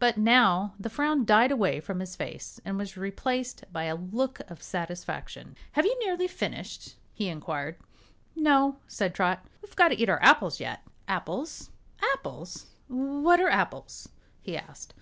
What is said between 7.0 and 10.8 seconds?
he inquired. "No," said Trot; "we've got to eat our apples